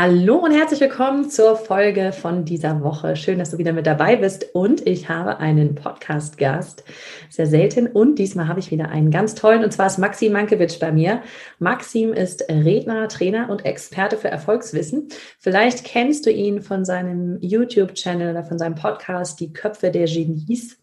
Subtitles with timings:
[0.00, 3.16] Hallo und herzlich willkommen zur Folge von dieser Woche.
[3.16, 4.54] Schön, dass du wieder mit dabei bist.
[4.54, 6.84] Und ich habe einen Podcast-Gast.
[7.28, 7.88] Sehr selten.
[7.88, 9.64] Und diesmal habe ich wieder einen ganz tollen.
[9.64, 11.22] Und zwar ist Maxim Mankiewicz bei mir.
[11.58, 15.08] Maxim ist Redner, Trainer und Experte für Erfolgswissen.
[15.40, 20.78] Vielleicht kennst du ihn von seinem YouTube-Channel oder von seinem Podcast Die Köpfe der Genies.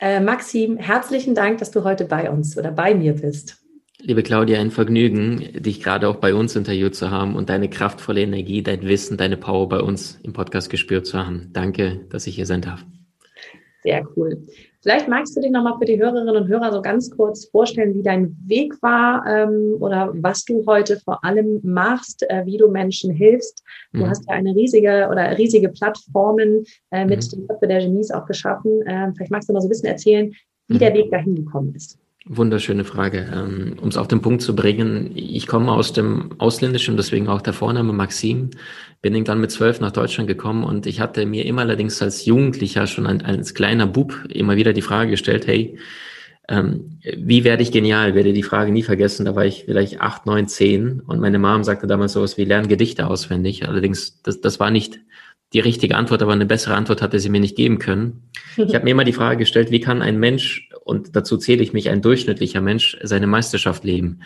[0.00, 3.67] Äh, Maxim, herzlichen Dank, dass du heute bei uns oder bei mir bist.
[4.00, 8.22] Liebe Claudia, ein Vergnügen, dich gerade auch bei uns interviewt zu haben und deine kraftvolle
[8.22, 11.50] Energie, dein Wissen, deine Power bei uns im Podcast gespürt zu haben.
[11.52, 12.86] Danke, dass ich hier sein darf.
[13.82, 14.46] Sehr cool.
[14.82, 18.02] Vielleicht magst du dich nochmal für die Hörerinnen und Hörer so ganz kurz vorstellen, wie
[18.04, 23.12] dein Weg war ähm, oder was du heute vor allem machst, äh, wie du Menschen
[23.12, 23.64] hilfst.
[23.92, 24.10] Du mhm.
[24.10, 27.30] hast ja eine riesige oder riesige Plattformen äh, mit mhm.
[27.30, 28.82] den Köpfe der Genies auch geschaffen.
[28.82, 30.32] Äh, vielleicht magst du mal so ein bisschen erzählen,
[30.68, 30.78] wie mhm.
[30.78, 31.98] der Weg dahin gekommen ist.
[32.26, 33.30] Wunderschöne Frage.
[33.32, 37.40] Ähm, um es auf den Punkt zu bringen, ich komme aus dem Ausländischen, deswegen auch
[37.40, 38.50] der Vorname Maxim.
[39.00, 42.86] Bin dann mit zwölf nach Deutschland gekommen und ich hatte mir immer allerdings als Jugendlicher,
[42.86, 45.78] schon als kleiner Bub, immer wieder die Frage gestellt, hey,
[46.48, 48.14] ähm, wie werde ich genial?
[48.14, 49.26] Werde die Frage nie vergessen.
[49.26, 52.68] Da war ich vielleicht acht, neun, zehn und meine Mom sagte damals sowas wie lernen
[52.68, 53.68] Gedichte auswendig.
[53.68, 54.98] Allerdings, das, das war nicht
[55.52, 58.30] die richtige Antwort, aber eine bessere Antwort hatte sie mir nicht geben können.
[58.56, 61.72] Ich habe mir immer die Frage gestellt, wie kann ein Mensch, und dazu zähle ich
[61.72, 64.20] mich, ein durchschnittlicher Mensch, seine Meisterschaft leben?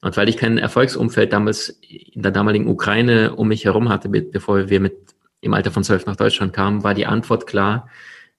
[0.00, 4.68] Und weil ich kein Erfolgsumfeld damals in der damaligen Ukraine um mich herum hatte, bevor
[4.68, 4.94] wir mit
[5.40, 7.88] im Alter von zwölf nach Deutschland kamen, war die Antwort klar,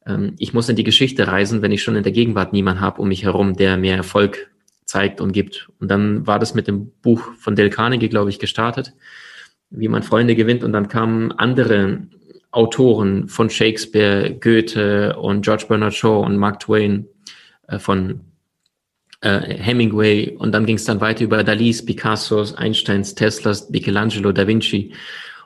[0.06, 3.02] ähm, ich muss in die Geschichte reisen, wenn ich schon in der Gegenwart niemanden habe
[3.02, 4.50] um mich herum, der mir Erfolg
[4.86, 5.70] zeigt und gibt.
[5.80, 8.94] Und dann war das mit dem Buch von Del Carnegie, glaube ich, gestartet,
[9.70, 10.64] wie man Freunde gewinnt.
[10.64, 12.08] Und dann kamen andere
[12.52, 17.06] Autoren von Shakespeare, Goethe und George Bernard Shaw und Mark Twain
[17.68, 18.22] äh, von
[19.22, 24.48] äh, Hemingway und dann ging es dann weiter über Dalis, Picassos, Einsteins, Teslas, Michelangelo, Da
[24.48, 24.94] Vinci.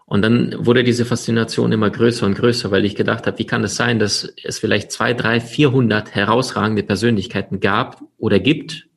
[0.06, 3.64] Und dann wurde diese Faszination immer größer und größer, weil ich gedacht habe, wie kann
[3.64, 8.88] es sein, dass es vielleicht zwei, drei, vierhundert herausragende Persönlichkeiten gab oder gibt,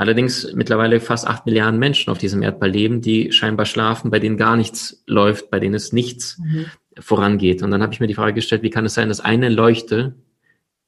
[0.00, 4.38] Allerdings mittlerweile fast acht Milliarden Menschen auf diesem Erdball leben, die scheinbar schlafen, bei denen
[4.38, 6.64] gar nichts läuft, bei denen es nichts mhm.
[7.00, 7.62] Vorangeht.
[7.62, 10.14] Und dann habe ich mir die Frage gestellt, wie kann es sein, dass eine Leuchte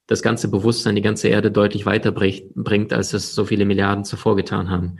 [0.06, 4.36] das ganze Bewusstsein, die ganze Erde deutlich weiter bringt, als es so viele Milliarden zuvor
[4.36, 4.98] getan haben.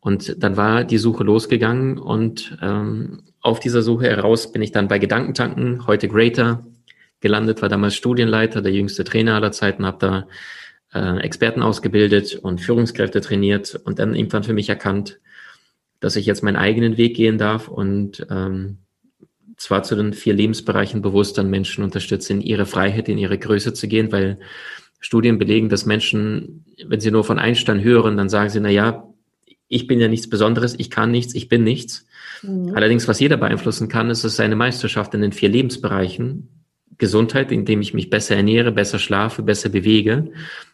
[0.00, 4.88] Und dann war die Suche losgegangen und ähm, auf dieser Suche heraus bin ich dann
[4.88, 6.66] bei Gedankentanken, heute Greater,
[7.20, 10.28] gelandet, war damals Studienleiter, der jüngste Trainer aller Zeiten, habe da
[10.94, 15.20] äh, Experten ausgebildet und Führungskräfte trainiert und dann irgendwann für mich erkannt,
[16.00, 18.78] dass ich jetzt meinen eigenen Weg gehen darf und ähm,
[19.58, 23.74] zwar zu den vier Lebensbereichen bewusst an Menschen unterstütze, in ihre Freiheit, in ihre Größe
[23.74, 24.38] zu gehen, weil
[25.00, 29.04] Studien belegen, dass Menschen, wenn sie nur von Einstein hören, dann sagen sie, na ja,
[29.68, 32.06] ich bin ja nichts Besonderes, ich kann nichts, ich bin nichts.
[32.42, 32.72] Mhm.
[32.74, 36.48] Allerdings, was jeder beeinflussen kann, ist es seine Meisterschaft in den vier Lebensbereichen.
[36.96, 40.32] Gesundheit, indem ich mich besser ernähre, besser schlafe, besser bewege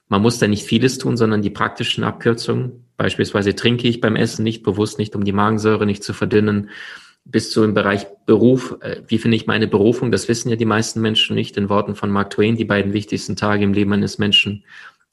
[0.08, 2.84] man muss da nicht vieles tun, sondern die praktischen Abkürzungen.
[2.96, 6.70] Beispielsweise trinke ich beim Essen nicht bewusst nicht, um die Magensäure nicht zu verdünnen.
[7.24, 8.76] Bis zu im Bereich Beruf.
[8.80, 10.10] Äh, wie finde ich meine Berufung?
[10.12, 11.56] Das wissen ja die meisten Menschen nicht.
[11.56, 14.64] In Worten von Mark Twain, die beiden wichtigsten Tage im Leben eines Menschen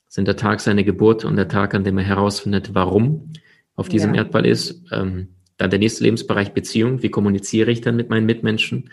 [0.08, 3.32] sind der Tag seiner Geburt und der Tag, an dem er herausfindet, warum
[3.76, 4.24] auf diesem ja.
[4.24, 4.84] Erdball ist.
[4.92, 7.02] Ähm, dann der nächste Lebensbereich Beziehung.
[7.02, 8.90] Wie kommuniziere ich dann mit meinen Mitmenschen?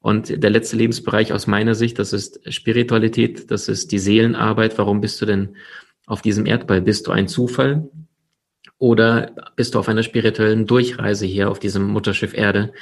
[0.00, 4.76] Und der letzte Lebensbereich aus meiner Sicht, das ist Spiritualität, das ist die Seelenarbeit.
[4.76, 5.56] Warum bist du denn
[6.06, 6.82] auf diesem Erdball?
[6.82, 7.88] Bist du ein Zufall?
[8.78, 12.72] Oder bist du auf einer spirituellen Durchreise hier auf diesem Mutterschiff Erde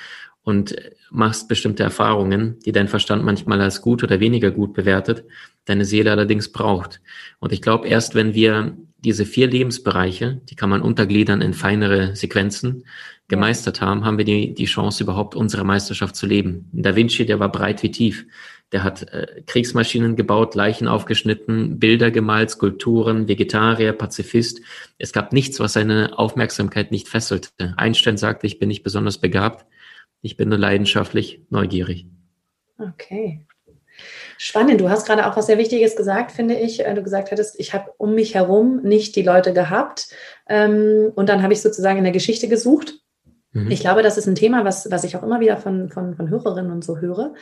[0.43, 0.77] und
[1.11, 5.25] machst bestimmte Erfahrungen, die dein Verstand manchmal als gut oder weniger gut bewertet,
[5.65, 7.01] deine Seele allerdings braucht.
[7.41, 12.15] Und ich glaube, erst wenn wir diese vier Lebensbereiche, die kann man untergliedern in feinere
[12.17, 12.85] Sequenzen,
[13.29, 16.69] gemeistert haben, haben wir die, die Chance, überhaupt unsere Meisterschaft zu leben.
[16.73, 18.25] Da Vinci, der war breit wie tief.
[18.73, 24.61] Der hat äh, Kriegsmaschinen gebaut, Leichen aufgeschnitten, Bilder gemalt, Skulpturen, Vegetarier, Pazifist.
[24.99, 27.75] Es gab nichts, was seine Aufmerksamkeit nicht fesselte.
[27.77, 29.67] Einstein sagte, ich bin nicht besonders begabt,
[30.21, 32.07] ich bin nur leidenschaftlich neugierig.
[32.79, 33.47] Okay.
[34.39, 34.81] Spannend.
[34.81, 36.85] Du hast gerade auch was sehr Wichtiges gesagt, finde ich.
[36.85, 40.09] Äh, du gesagt hattest, ich habe um mich herum nicht die Leute gehabt.
[40.49, 43.01] Ähm, und dann habe ich sozusagen in der Geschichte gesucht
[43.57, 43.71] Mhm.
[43.71, 46.29] Ich glaube, das ist ein Thema, was, was ich auch immer wieder von, von, von
[46.29, 47.35] Hörerinnen und so höre.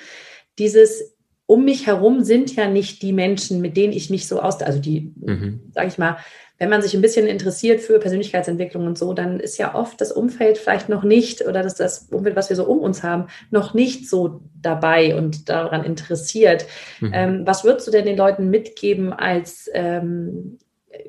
[0.59, 1.14] Dieses,
[1.47, 4.79] um mich herum sind ja nicht die Menschen, mit denen ich mich so aus, also
[4.79, 5.61] die, mhm.
[5.73, 6.17] sage ich mal,
[6.59, 10.13] wenn man sich ein bisschen interessiert für Persönlichkeitsentwicklung und so, dann ist ja oft das
[10.13, 13.75] Umfeld vielleicht noch nicht oder das, das Umfeld, was wir so um uns haben, noch
[13.75, 16.67] nicht so dabei und daran interessiert.
[17.01, 17.11] Mhm.
[17.13, 20.59] Ähm, was würdest du denn den Leuten mitgeben als, ähm,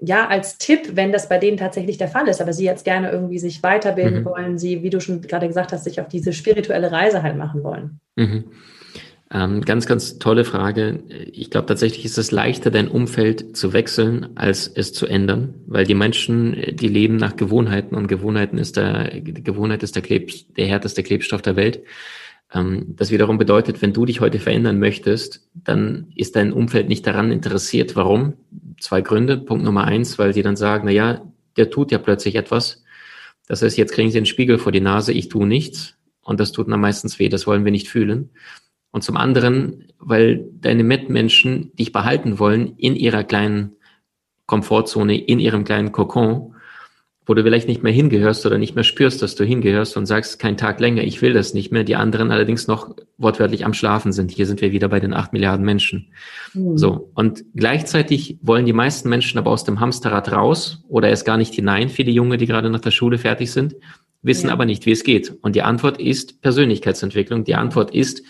[0.01, 3.11] ja, als Tipp, wenn das bei denen tatsächlich der Fall ist, aber sie jetzt gerne
[3.11, 4.25] irgendwie sich weiterbilden mhm.
[4.25, 7.63] wollen, sie, wie du schon gerade gesagt hast, sich auf diese spirituelle Reise halt machen
[7.63, 7.99] wollen?
[8.15, 8.45] Mhm.
[9.35, 11.03] Ähm, ganz, ganz tolle Frage.
[11.33, 15.85] Ich glaube tatsächlich ist es leichter, dein Umfeld zu wechseln, als es zu ändern, weil
[15.85, 20.67] die Menschen, die leben nach Gewohnheiten und Gewohnheiten ist der, Gewohnheit ist der, Kleb, der
[20.67, 21.83] härteste Klebstoff der Welt.
[22.53, 27.05] Ähm, das wiederum bedeutet, wenn du dich heute verändern möchtest, dann ist dein Umfeld nicht
[27.05, 27.97] daran interessiert.
[27.97, 28.35] Warum?
[28.79, 29.37] Zwei Gründe.
[29.37, 31.21] Punkt Nummer eins, weil sie dann sagen, na ja,
[31.57, 32.85] der tut ja plötzlich etwas.
[33.47, 35.95] Das heißt, jetzt kriegen sie einen Spiegel vor die Nase, ich tue nichts.
[36.21, 38.29] Und das tut dann meistens weh, das wollen wir nicht fühlen.
[38.95, 43.75] Und zum anderen, weil deine Mitmenschen dich behalten wollen in ihrer kleinen
[44.45, 46.55] Komfortzone, in ihrem kleinen Kokon,
[47.25, 50.39] wo du vielleicht nicht mehr hingehörst oder nicht mehr spürst, dass du hingehörst und sagst,
[50.39, 51.83] kein Tag länger, ich will das nicht mehr.
[51.83, 54.31] Die anderen allerdings noch wortwörtlich am Schlafen sind.
[54.31, 56.13] Hier sind wir wieder bei den acht Milliarden Menschen.
[56.53, 56.77] Mhm.
[56.77, 57.11] So.
[57.15, 61.53] Und gleichzeitig wollen die meisten Menschen aber aus dem Hamsterrad raus oder erst gar nicht
[61.53, 61.89] hinein.
[61.89, 63.75] Viele Junge, die gerade nach der Schule fertig sind,
[64.21, 64.53] wissen ja.
[64.53, 65.33] aber nicht, wie es geht.
[65.41, 67.43] Und die Antwort ist Persönlichkeitsentwicklung.
[67.43, 68.21] Die Antwort ist,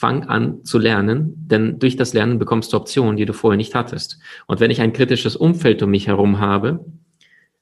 [0.00, 3.74] fang an zu lernen, denn durch das Lernen bekommst du Optionen, die du vorher nicht
[3.74, 4.18] hattest.
[4.46, 6.86] Und wenn ich ein kritisches Umfeld um mich herum habe,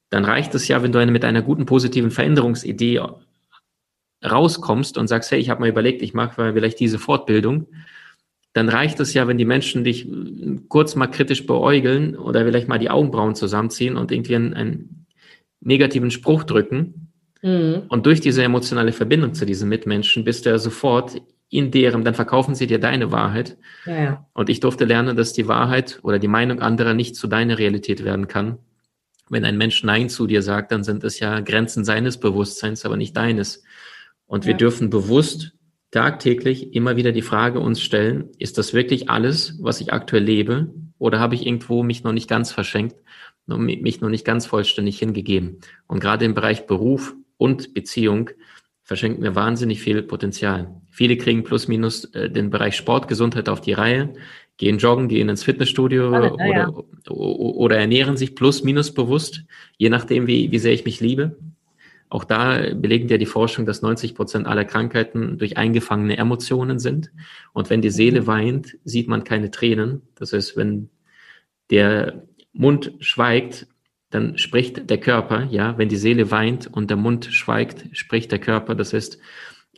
[0.09, 3.03] dann reicht es ja, wenn du eine, mit einer guten positiven Veränderungsidee
[4.25, 7.67] rauskommst und sagst, hey, ich habe mal überlegt, ich mag vielleicht diese Fortbildung,
[8.53, 10.09] dann reicht es ja, wenn die Menschen dich
[10.69, 15.07] kurz mal kritisch beäugeln oder vielleicht mal die Augenbrauen zusammenziehen und irgendwie einen, einen
[15.61, 17.11] negativen Spruch drücken.
[17.43, 17.83] Mhm.
[17.89, 22.15] Und durch diese emotionale Verbindung zu diesen Mitmenschen bist du ja sofort in deren, dann
[22.15, 23.57] verkaufen sie dir deine Wahrheit.
[23.87, 24.27] Ja, ja.
[24.35, 28.05] Und ich durfte lernen, dass die Wahrheit oder die Meinung anderer nicht zu deiner Realität
[28.05, 28.59] werden kann.
[29.31, 32.97] Wenn ein Mensch Nein zu dir sagt, dann sind es ja Grenzen seines Bewusstseins, aber
[32.97, 33.63] nicht deines.
[34.27, 34.49] Und ja.
[34.49, 35.53] wir dürfen bewusst
[35.91, 40.73] tagtäglich immer wieder die Frage uns stellen, ist das wirklich alles, was ich aktuell lebe?
[40.99, 42.97] Oder habe ich irgendwo mich noch nicht ganz verschenkt,
[43.47, 45.61] mich noch nicht ganz vollständig hingegeben?
[45.87, 48.31] Und gerade im Bereich Beruf und Beziehung
[48.89, 50.75] verschenken wir wahnsinnig viel Potenzial.
[50.91, 54.15] Viele kriegen plus minus äh, den Bereich Sport, Gesundheit auf die Reihe,
[54.57, 56.73] gehen joggen, gehen ins Fitnessstudio Alle, oder, ja.
[57.07, 59.45] oder ernähren sich plus minus bewusst,
[59.77, 61.37] je nachdem, wie, wie sehr ich mich liebe.
[62.09, 67.13] Auch da belegen ja die Forschung, dass 90 Prozent aller Krankheiten durch eingefangene Emotionen sind.
[67.53, 68.27] Und wenn die Seele mhm.
[68.27, 70.01] weint, sieht man keine Tränen.
[70.15, 70.89] Das heißt, wenn
[71.71, 72.23] der
[72.55, 73.67] Mund schweigt,
[74.11, 78.39] dann spricht der Körper, ja, wenn die Seele weint und der Mund schweigt, spricht der
[78.39, 78.75] Körper.
[78.75, 79.19] Das heißt,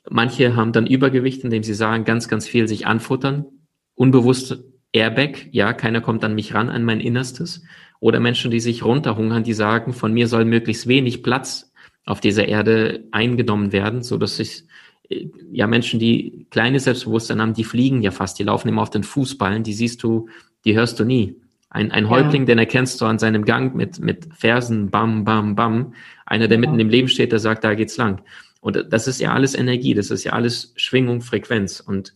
[0.09, 3.47] manche haben dann Übergewicht, indem sie sagen, ganz, ganz viel sich anfuttern,
[3.95, 4.63] unbewusst
[4.93, 7.63] Airbag, ja, keiner kommt an mich ran, an mein Innerstes.
[8.01, 11.73] Oder Menschen, die sich runterhungern, die sagen, von mir soll möglichst wenig Platz
[12.07, 14.65] auf dieser Erde eingenommen werden, so dass ich
[15.09, 18.91] äh, ja Menschen, die kleine Selbstbewusstsein haben, die fliegen ja fast, die laufen immer auf
[18.91, 20.29] den Fußballen, die siehst du,
[20.65, 21.37] die hörst du nie.
[21.71, 22.47] Ein, ein Häuptling, ja.
[22.47, 25.95] den erkennst du an seinem Gang mit, mit Fersen, bam, bam, bam.
[26.27, 26.61] Einer, der ja.
[26.61, 28.23] mitten im Leben steht, der sagt, da geht's lang.
[28.61, 31.81] Und das ist ja alles Energie, das ist ja alles Schwingung, Frequenz.
[31.81, 32.15] Und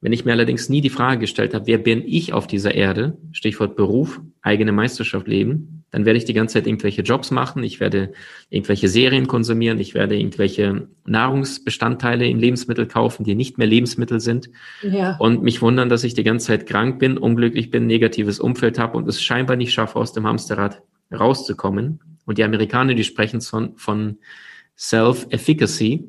[0.00, 3.18] wenn ich mir allerdings nie die Frage gestellt habe, wer bin ich auf dieser Erde,
[3.32, 7.78] Stichwort Beruf, eigene Meisterschaft leben, dann werde ich die ganze Zeit irgendwelche Jobs machen, ich
[7.78, 8.12] werde
[8.48, 14.50] irgendwelche Serien konsumieren, ich werde irgendwelche Nahrungsbestandteile in Lebensmittel kaufen, die nicht mehr Lebensmittel sind
[14.82, 15.16] ja.
[15.18, 18.96] und mich wundern, dass ich die ganze Zeit krank bin, unglücklich bin, negatives Umfeld habe
[18.96, 20.82] und es scheinbar nicht schaffe, aus dem Hamsterrad
[21.12, 22.00] rauszukommen.
[22.24, 24.18] Und die Amerikaner, die sprechen von, von
[24.78, 26.08] Self-Efficacy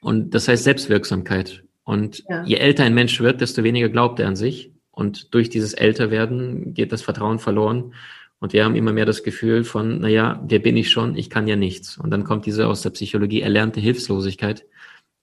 [0.00, 1.62] und das heißt Selbstwirksamkeit.
[1.84, 2.42] Und ja.
[2.44, 4.72] je älter ein Mensch wird, desto weniger glaubt er an sich.
[4.90, 7.92] Und durch dieses Älterwerden geht das Vertrauen verloren.
[8.38, 11.16] Und wir haben immer mehr das Gefühl von, naja, wer bin ich schon?
[11.16, 11.96] Ich kann ja nichts.
[11.96, 14.66] Und dann kommt diese aus der Psychologie erlernte Hilflosigkeit,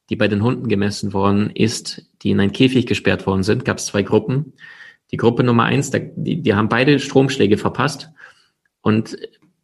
[0.09, 3.65] die bei den Hunden gemessen worden ist, die in einen Käfig gesperrt worden sind.
[3.65, 4.53] Gab es zwei Gruppen.
[5.11, 8.09] Die Gruppe Nummer eins, die, die haben beide Stromschläge verpasst.
[8.81, 9.15] Und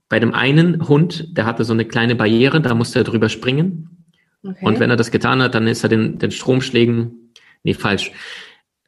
[0.09, 4.05] bei dem einen Hund, der hatte so eine kleine Barriere, da musste er drüber springen.
[4.43, 4.65] Okay.
[4.65, 8.11] Und wenn er das getan hat, dann ist er den, den Stromschlägen, nee, falsch.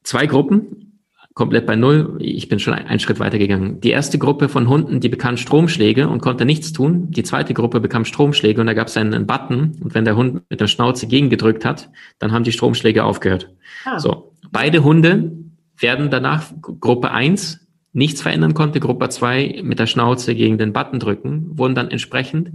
[0.03, 0.90] Zwei Gruppen,
[1.33, 2.17] komplett bei Null.
[2.19, 3.79] Ich bin schon einen Schritt weiter gegangen.
[3.81, 7.09] Die erste Gruppe von Hunden, die bekam Stromschläge und konnte nichts tun.
[7.11, 9.77] Die zweite Gruppe bekam Stromschläge und da gab es einen, einen, Button.
[9.81, 13.49] Und wenn der Hund mit der Schnauze gegengedrückt hat, dann haben die Stromschläge aufgehört.
[13.85, 13.99] Ah.
[13.99, 14.33] So.
[14.51, 15.31] Beide Hunde
[15.77, 20.99] werden danach Gruppe eins nichts verändern konnte, Gruppe zwei mit der Schnauze gegen den Button
[20.99, 22.51] drücken, wurden dann entsprechend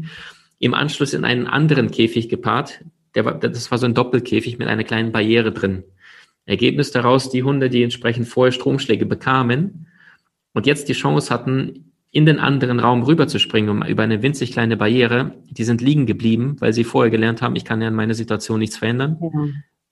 [0.59, 2.85] im Anschluss in einen anderen Käfig gepaart.
[3.15, 5.85] Der war, das war so ein Doppelkäfig mit einer kleinen Barriere drin.
[6.47, 9.89] Ergebnis daraus, die Hunde, die entsprechend vorher Stromschläge bekamen
[10.55, 14.79] und jetzt die Chance hatten, in den anderen Raum rüberzuspringen, um über eine winzig kleine
[14.79, 18.15] Barriere, die sind liegen geblieben, weil sie vorher gelernt haben, ich kann ja in meiner
[18.15, 19.19] Situation nichts verändern.
[19.21, 19.29] Ja.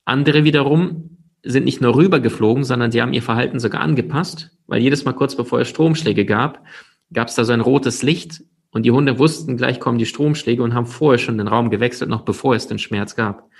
[0.06, 5.04] Andere wiederum sind nicht nur rübergeflogen, sondern die haben ihr Verhalten sogar angepasst, weil jedes
[5.04, 6.64] Mal kurz bevor es Stromschläge gab,
[7.12, 10.62] gab es da so ein rotes Licht und die Hunde wussten, gleich kommen die Stromschläge
[10.62, 13.50] und haben vorher schon den Raum gewechselt, noch bevor es den Schmerz gab.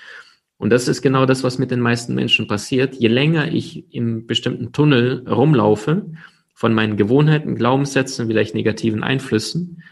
[0.65, 2.95] Und das ist genau das, was mit den meisten Menschen passiert.
[2.95, 6.07] Je länger ich im bestimmten Tunnel rumlaufe,
[6.55, 9.83] von meinen Gewohnheiten, Glaubenssätzen, vielleicht negativen Einflüssen,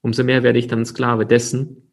[0.00, 1.85] umso mehr werde ich dann Sklave dessen,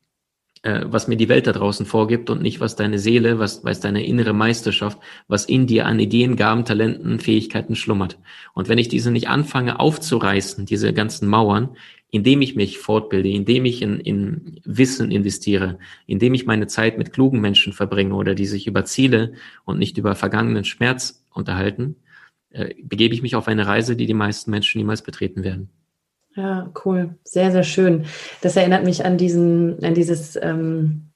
[0.63, 3.79] äh, was mir die Welt da draußen vorgibt und nicht, was deine Seele, was, was
[3.79, 8.17] deine innere Meisterschaft, was in dir an Ideen, Gaben, Talenten, Fähigkeiten schlummert.
[8.53, 11.75] Und wenn ich diese nicht anfange aufzureißen, diese ganzen Mauern,
[12.09, 17.11] indem ich mich fortbilde, indem ich in, in Wissen investiere, indem ich meine Zeit mit
[17.11, 19.33] klugen Menschen verbringe oder die sich über Ziele
[19.65, 21.95] und nicht über vergangenen Schmerz unterhalten,
[22.51, 25.69] äh, begebe ich mich auf eine Reise, die die meisten Menschen niemals betreten werden.
[26.35, 27.17] Ja, cool.
[27.23, 28.05] Sehr, sehr schön.
[28.41, 31.12] Das erinnert mich an diesen, an dieses ähm, äh,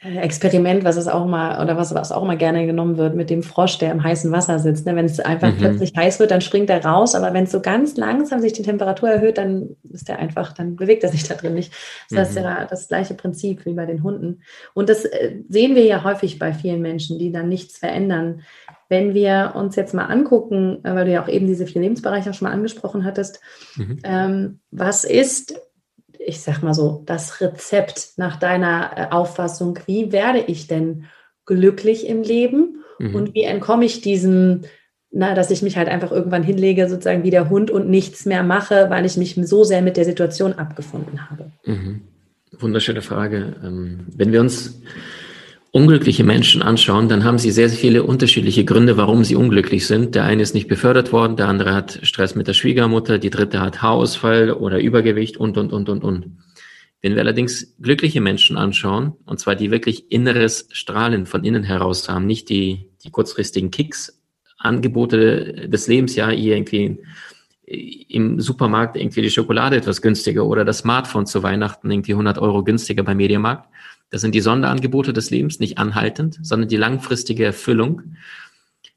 [0.00, 3.42] Experiment, was es auch mal, oder was, was auch mal gerne genommen wird mit dem
[3.42, 4.86] Frosch, der im heißen Wasser sitzt.
[4.86, 4.94] Ne?
[4.94, 5.58] Wenn es einfach mhm.
[5.58, 8.62] plötzlich heiß wird, dann springt er raus, aber wenn es so ganz langsam sich die
[8.62, 11.72] Temperatur erhöht, dann ist er einfach, dann bewegt er sich da drin nicht.
[12.10, 12.36] Das mhm.
[12.36, 14.42] ist ja das gleiche Prinzip wie bei den Hunden.
[14.72, 18.42] Und das äh, sehen wir ja häufig bei vielen Menschen, die dann nichts verändern.
[18.88, 22.30] Wenn wir uns jetzt mal angucken, äh, weil du ja auch eben diese vier Lebensbereiche
[22.30, 23.40] auch schon mal angesprochen hattest,
[23.74, 23.98] mhm.
[24.04, 25.60] ähm, was ist,
[26.28, 29.78] ich sag mal so, das Rezept nach deiner äh, Auffassung?
[29.86, 31.04] Wie werde ich denn
[31.46, 33.14] glücklich im Leben mhm.
[33.14, 34.62] und wie entkomme ich diesem,
[35.10, 38.42] na, dass ich mich halt einfach irgendwann hinlege, sozusagen wie der Hund und nichts mehr
[38.42, 41.50] mache, weil ich mich so sehr mit der Situation abgefunden habe?
[41.64, 42.02] Mhm.
[42.58, 43.56] Wunderschöne Frage.
[43.64, 44.82] Ähm, wenn wir uns
[45.70, 50.14] unglückliche Menschen anschauen, dann haben sie sehr, sehr viele unterschiedliche Gründe, warum sie unglücklich sind.
[50.14, 53.60] Der eine ist nicht befördert worden, der andere hat Stress mit der Schwiegermutter, die dritte
[53.60, 56.38] hat Haarausfall oder Übergewicht und, und, und, und, und.
[57.00, 62.08] Wenn wir allerdings glückliche Menschen anschauen, und zwar die wirklich inneres Strahlen von innen heraus
[62.08, 64.20] haben, nicht die, die kurzfristigen Kicks,
[64.56, 66.98] Angebote des Lebens, ja, irgendwie
[67.70, 72.64] im Supermarkt irgendwie die Schokolade etwas günstiger oder das Smartphone zu Weihnachten irgendwie 100 Euro
[72.64, 73.68] günstiger beim Mediamarkt,
[74.10, 78.14] das sind die Sonderangebote des Lebens, nicht anhaltend, sondern die langfristige Erfüllung.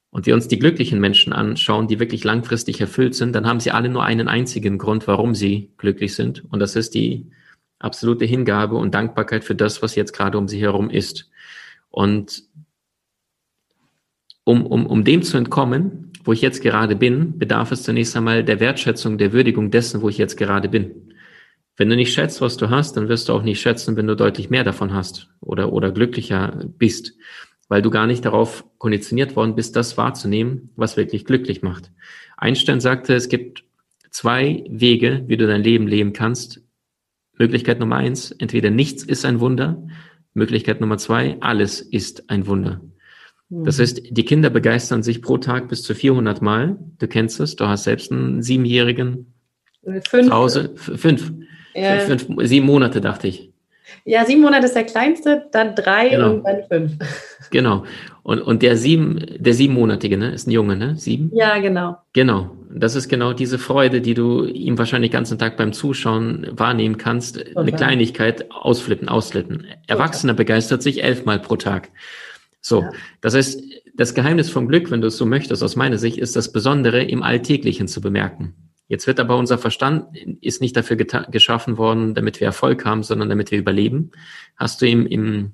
[0.10, 3.72] Und wir uns die glücklichen Menschen anschauen, die wirklich langfristig erfüllt sind, dann haben sie
[3.72, 6.44] alle nur einen einzigen Grund, warum sie glücklich sind.
[6.52, 7.32] Und das ist die
[7.80, 11.30] absolute Hingabe und Dankbarkeit für das, was jetzt gerade um sie herum ist.
[11.90, 12.44] Und
[14.44, 18.44] um, um, um dem zu entkommen, wo ich jetzt gerade bin, bedarf es zunächst einmal
[18.44, 21.11] der Wertschätzung, der Würdigung dessen, wo ich jetzt gerade bin.
[21.82, 24.16] Wenn du nicht schätzt, was du hast, dann wirst du auch nicht schätzen, wenn du
[24.16, 27.16] deutlich mehr davon hast oder, oder glücklicher bist,
[27.70, 31.92] weil du gar nicht darauf konditioniert worden bist, das wahrzunehmen, was wirklich glücklich macht.
[32.38, 33.64] Einstein sagte, es gibt
[34.12, 36.62] zwei Wege, wie du dein Leben leben kannst.
[37.40, 39.82] Möglichkeit Nummer eins, entweder nichts ist ein Wunder.
[40.36, 42.80] Möglichkeit Nummer zwei, alles ist ein Wunder.
[43.50, 43.82] Das mhm.
[43.82, 46.78] heißt, die Kinder begeistern sich pro Tag bis zu 400 Mal.
[47.00, 49.34] Du kennst es, du hast selbst einen Siebenjährigen
[50.08, 50.28] fünf.
[50.28, 50.76] zu Hause.
[50.76, 51.34] Fünf.
[51.74, 52.00] Ja.
[52.00, 53.52] Fünf, sieben Monate, dachte ich.
[54.06, 56.34] Ja, sieben Monate ist der kleinste, dann drei genau.
[56.34, 56.94] und dann fünf.
[57.52, 57.84] Genau.
[58.24, 60.96] Und, und der sieben, der siebenmonatige, ne, ist ein Junge, ne?
[60.96, 61.32] Sieben?
[61.34, 61.98] Ja, genau.
[62.14, 62.52] Genau.
[62.70, 66.98] Das ist genau diese Freude, die du ihm wahrscheinlich den ganzen Tag beim Zuschauen wahrnehmen
[66.98, 67.40] kannst.
[67.40, 67.64] Total.
[67.64, 69.68] Eine Kleinigkeit ausflippen, ausflippen.
[69.88, 71.90] Erwachsener begeistert sich elfmal pro Tag.
[72.62, 72.84] So.
[72.84, 72.92] Ja.
[73.20, 73.62] Das heißt,
[73.96, 77.04] das Geheimnis vom Glück, wenn du es so möchtest, aus meiner Sicht, ist das Besondere
[77.04, 78.71] im Alltäglichen zu bemerken.
[78.92, 83.30] Jetzt wird aber unser Verstand ist nicht dafür geschaffen worden, damit wir Erfolg haben, sondern
[83.30, 84.12] damit wir überleben.
[84.58, 85.54] Hast du im, im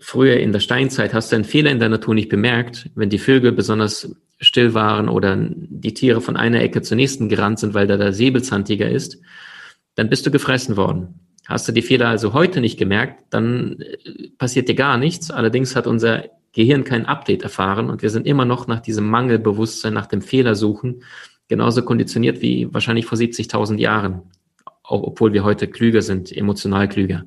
[0.00, 3.18] früher in der Steinzeit hast du einen Fehler in der Natur nicht bemerkt, wenn die
[3.18, 7.86] Vögel besonders still waren oder die Tiere von einer Ecke zur nächsten gerannt sind, weil
[7.86, 9.20] da der Säbelzahntiger ist,
[9.94, 11.20] dann bist du gefressen worden.
[11.46, 15.30] Hast du die Fehler also heute nicht gemerkt, dann äh, passiert dir gar nichts.
[15.30, 19.92] Allerdings hat unser Gehirn kein Update erfahren und wir sind immer noch nach diesem Mangelbewusstsein,
[19.92, 21.02] nach dem Fehlersuchen
[21.48, 24.22] genauso konditioniert wie wahrscheinlich vor 70.000 Jahren,
[24.82, 27.26] obwohl wir heute klüger sind, emotional klüger.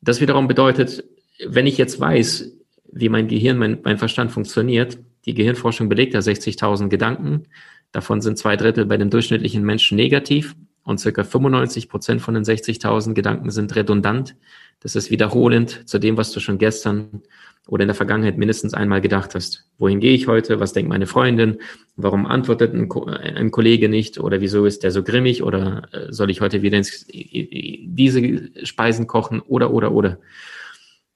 [0.00, 1.04] Das wiederum bedeutet,
[1.46, 2.52] wenn ich jetzt weiß,
[2.92, 7.44] wie mein Gehirn, mein, mein Verstand funktioniert, die Gehirnforschung belegt ja 60.000 Gedanken,
[7.92, 12.44] davon sind zwei Drittel bei dem durchschnittlichen Menschen negativ und circa 95 Prozent von den
[12.44, 14.36] 60.000 Gedanken sind redundant.
[14.80, 17.22] Das ist wiederholend zu dem, was du schon gestern
[17.66, 19.64] oder in der Vergangenheit mindestens einmal gedacht hast.
[19.78, 20.60] Wohin gehe ich heute?
[20.60, 21.58] Was denkt meine Freundin?
[21.96, 24.20] Warum antwortet ein, ein Kollege nicht?
[24.20, 25.42] Oder wieso ist der so grimmig?
[25.42, 29.40] Oder äh, soll ich heute wieder ins, diese Speisen kochen?
[29.40, 30.18] Oder, oder, oder.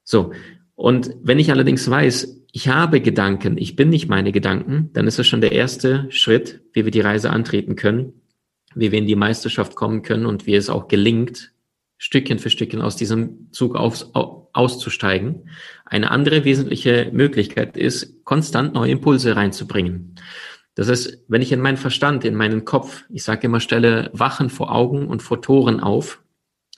[0.03, 0.33] So.
[0.75, 5.19] Und wenn ich allerdings weiß, ich habe Gedanken, ich bin nicht meine Gedanken, dann ist
[5.19, 8.13] das schon der erste Schritt, wie wir die Reise antreten können,
[8.75, 11.53] wie wir in die Meisterschaft kommen können und wie es auch gelingt,
[12.03, 15.47] Stückchen für Stückchen aus diesem Zug aus, auszusteigen.
[15.85, 20.15] Eine andere wesentliche Möglichkeit ist, konstant neue Impulse reinzubringen.
[20.73, 24.49] Das heißt, wenn ich in meinen Verstand, in meinen Kopf, ich sage immer, stelle Wachen
[24.49, 26.23] vor Augen und vor Toren auf,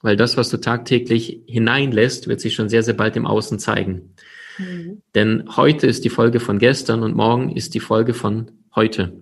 [0.02, 4.16] weil das, was du tagtäglich hineinlässt, wird sich schon sehr, sehr bald im Außen zeigen.
[4.58, 5.04] Mhm.
[5.16, 9.14] Denn heute ist die Folge von gestern und morgen ist die Folge von heute.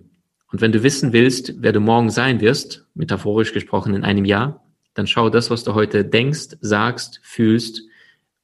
[0.50, 4.62] Und wenn du wissen willst, wer du morgen sein wirst, metaphorisch gesprochen in einem Jahr,
[4.94, 7.82] dann schau das, was du heute denkst, sagst, fühlst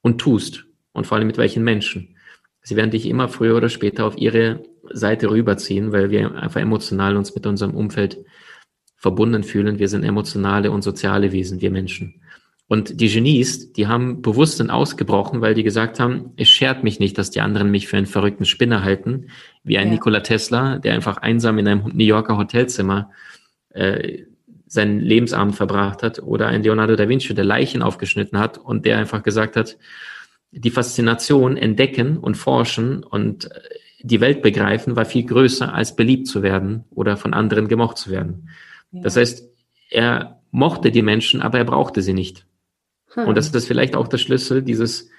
[0.00, 0.64] und tust.
[0.92, 2.16] Und vor allem mit welchen Menschen.
[2.62, 7.16] Sie werden dich immer früher oder später auf ihre Seite rüberziehen, weil wir einfach emotional
[7.16, 8.18] uns mit unserem Umfeld
[8.96, 9.78] verbunden fühlen.
[9.78, 12.20] Wir sind emotionale und soziale Wesen, wir Menschen.
[12.66, 17.00] Und die Genies, die haben bewusst dann ausgebrochen, weil die gesagt haben, es schert mich
[17.00, 19.28] nicht, dass die anderen mich für einen verrückten Spinner halten,
[19.64, 19.94] wie ein ja.
[19.94, 23.10] Nikola Tesla, der einfach einsam in einem New Yorker Hotelzimmer
[23.70, 24.24] äh,
[24.68, 28.98] seinen Lebensabend verbracht hat, oder ein Leonardo da Vinci, der Leichen aufgeschnitten hat und der
[28.98, 29.78] einfach gesagt hat,
[30.50, 33.60] die Faszination entdecken und forschen und äh,
[34.00, 38.10] die Welt begreifen war viel größer als beliebt zu werden oder von anderen gemocht zu
[38.10, 38.48] werden.
[38.92, 39.02] Ja.
[39.02, 39.48] Das heißt,
[39.90, 42.46] er mochte die Menschen, aber er brauchte sie nicht.
[43.14, 43.26] Hm.
[43.26, 45.10] Und das ist vielleicht auch der Schlüssel, dieses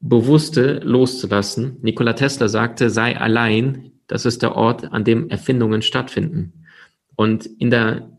[0.00, 1.78] Bewusste loszulassen.
[1.82, 6.64] Nikola Tesla sagte, sei allein, das ist der Ort, an dem Erfindungen stattfinden.
[7.16, 8.17] Und in der,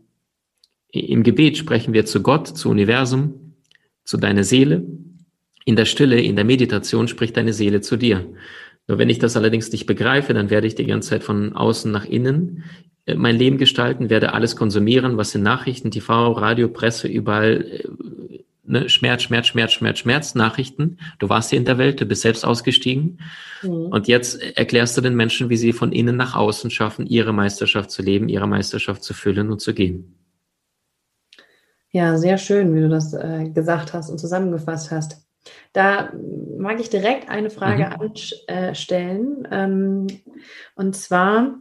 [0.92, 3.54] im Gebet sprechen wir zu Gott, zu Universum,
[4.04, 4.82] zu deiner Seele.
[5.64, 8.26] In der Stille, in der Meditation spricht deine Seele zu dir.
[8.88, 11.92] Nur wenn ich das allerdings nicht begreife, dann werde ich die ganze Zeit von außen
[11.92, 12.64] nach innen
[13.06, 17.88] äh, mein Leben gestalten, werde alles konsumieren, was in Nachrichten, TV, Radio, Presse, überall äh,
[18.64, 20.98] ne, Schmerz, Schmerz, Schmerz, Schmerz, Schmerz, Nachrichten.
[21.18, 23.18] Du warst hier in der Welt, du bist selbst ausgestiegen.
[23.62, 23.68] Mhm.
[23.68, 27.90] Und jetzt erklärst du den Menschen, wie sie von innen nach außen schaffen, ihre Meisterschaft
[27.90, 30.16] zu leben, ihre Meisterschaft zu füllen und zu gehen.
[31.92, 35.26] Ja, sehr schön, wie du das äh, gesagt hast und zusammengefasst hast.
[35.72, 36.12] Da
[36.58, 38.12] mag ich direkt eine Frage mhm.
[38.46, 39.48] anstellen.
[39.50, 40.06] Ähm,
[40.74, 41.54] und zwar,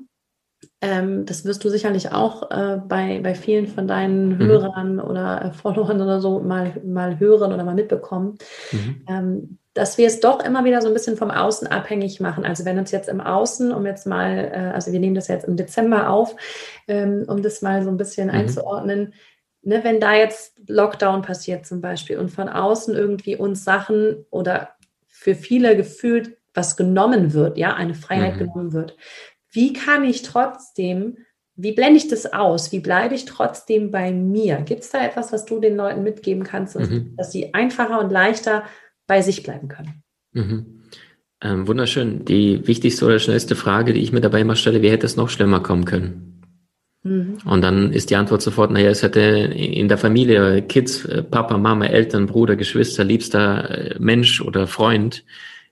[0.81, 4.39] ähm, das wirst du sicherlich auch äh, bei, bei vielen von deinen mhm.
[4.39, 8.37] Hörern oder äh, Followern oder so mal, mal hören oder mal mitbekommen,
[8.71, 9.01] mhm.
[9.07, 12.43] ähm, dass wir es doch immer wieder so ein bisschen vom Außen abhängig machen.
[12.43, 15.47] Also wenn uns jetzt im Außen, um jetzt mal, äh, also wir nehmen das jetzt
[15.47, 16.35] im Dezember auf,
[16.87, 18.33] ähm, um das mal so ein bisschen mhm.
[18.33, 19.13] einzuordnen,
[19.61, 24.69] ne, wenn da jetzt Lockdown passiert zum Beispiel und von außen irgendwie uns Sachen oder
[25.07, 28.39] für viele gefühlt was genommen wird, ja, eine Freiheit mhm.
[28.39, 28.95] genommen wird,
[29.51, 31.17] wie kann ich trotzdem,
[31.55, 32.71] wie blende ich das aus?
[32.71, 34.57] Wie bleibe ich trotzdem bei mir?
[34.57, 37.15] Gibt es da etwas, was du den Leuten mitgeben kannst, mhm.
[37.17, 38.63] dass sie einfacher und leichter
[39.07, 40.03] bei sich bleiben können?
[40.33, 40.83] Mhm.
[41.41, 42.25] Ähm, wunderschön.
[42.25, 45.29] Die wichtigste oder schnellste Frage, die ich mir dabei immer stelle, wie hätte es noch
[45.29, 46.38] schlimmer kommen können?
[47.03, 47.37] Mhm.
[47.45, 51.57] Und dann ist die Antwort sofort, naja, es hätte in der Familie, Kids, äh, Papa,
[51.57, 55.23] Mama, Eltern, Bruder, Geschwister, liebster äh, Mensch oder Freund,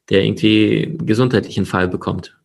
[0.09, 2.37] der irgendwie gesundheitlichen Fall bekommt.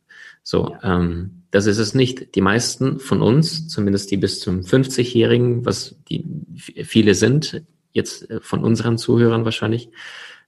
[0.42, 0.98] So, ja.
[0.98, 2.34] ähm, das ist es nicht.
[2.34, 6.24] Die meisten von uns, zumindest die bis zum 50-Jährigen, was die
[6.56, 9.90] viele sind, jetzt äh, von unseren Zuhörern wahrscheinlich,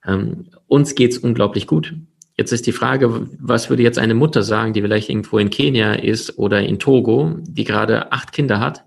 [0.06, 1.94] ähm, uns geht's unglaublich gut.
[2.36, 5.92] Jetzt ist die Frage, was würde jetzt eine Mutter sagen, die vielleicht irgendwo in Kenia
[5.92, 8.84] ist oder in Togo, die gerade acht Kinder hat,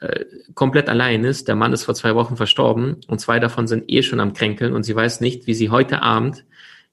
[0.00, 3.84] äh, komplett allein ist, der Mann ist vor zwei Wochen verstorben und zwei davon sind
[3.88, 6.46] eh schon am Kränkeln und sie weiß nicht, wie sie heute Abend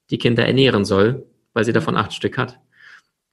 [0.09, 2.59] die Kinder ernähren soll, weil sie davon acht Stück hat.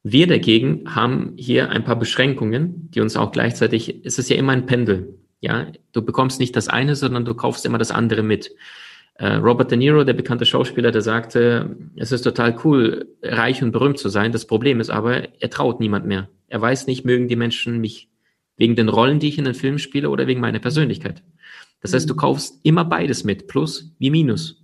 [0.05, 4.53] Wir dagegen haben hier ein paar Beschränkungen, die uns auch gleichzeitig, es ist ja immer
[4.53, 5.19] ein Pendel.
[5.41, 8.55] Ja, du bekommst nicht das eine, sondern du kaufst immer das andere mit.
[9.15, 13.73] Äh, Robert De Niro, der bekannte Schauspieler, der sagte, es ist total cool, reich und
[13.73, 14.33] berühmt zu sein.
[14.33, 16.29] Das Problem ist aber, er traut niemand mehr.
[16.49, 18.09] Er weiß nicht, mögen die Menschen mich
[18.57, 21.23] wegen den Rollen, die ich in den Filmen spiele oder wegen meiner Persönlichkeit.
[21.81, 22.19] Das heißt, du mhm.
[22.19, 24.63] kaufst immer beides mit, plus wie minus.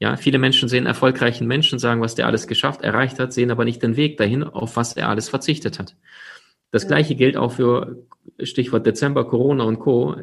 [0.00, 3.64] Ja, viele Menschen sehen erfolgreichen Menschen, sagen, was der alles geschafft, erreicht hat, sehen aber
[3.64, 5.96] nicht den Weg dahin, auf was er alles verzichtet hat.
[6.70, 8.06] Das gleiche gilt auch für
[8.42, 10.16] Stichwort Dezember, Corona und Co.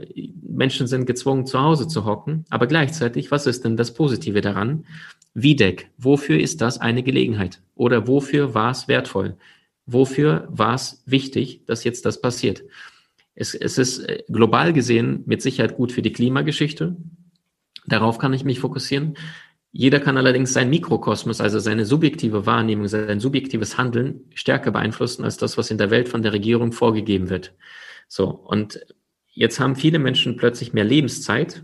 [0.44, 4.86] Menschen sind gezwungen, zu Hause zu hocken, aber gleichzeitig, was ist denn das Positive daran?
[5.34, 7.62] Wiedeck, wofür ist das eine Gelegenheit?
[7.76, 9.36] Oder wofür war es wertvoll?
[9.86, 12.64] Wofür war es wichtig, dass jetzt das passiert?
[13.36, 16.96] Es, es ist äh, global gesehen mit Sicherheit gut für die Klimageschichte.
[17.86, 19.16] Darauf kann ich mich fokussieren.
[19.78, 25.36] Jeder kann allerdings seinen Mikrokosmos, also seine subjektive Wahrnehmung, sein subjektives Handeln stärker beeinflussen als
[25.36, 27.54] das, was in der Welt von der Regierung vorgegeben wird.
[28.08, 28.30] So.
[28.30, 28.80] Und
[29.34, 31.62] jetzt haben viele Menschen plötzlich mehr Lebenszeit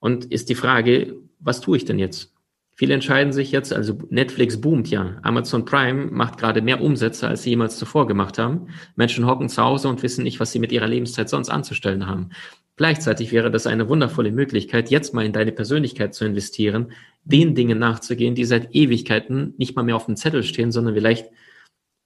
[0.00, 2.34] und ist die Frage, was tue ich denn jetzt?
[2.74, 5.18] Viele entscheiden sich jetzt, also Netflix boomt ja.
[5.22, 8.70] Amazon Prime macht gerade mehr Umsätze, als sie jemals zuvor gemacht haben.
[8.96, 12.30] Menschen hocken zu Hause und wissen nicht, was sie mit ihrer Lebenszeit sonst anzustellen haben.
[12.78, 16.92] Gleichzeitig wäre das eine wundervolle Möglichkeit, jetzt mal in deine Persönlichkeit zu investieren,
[17.28, 21.26] den Dingen nachzugehen, die seit Ewigkeiten nicht mal mehr auf dem Zettel stehen, sondern vielleicht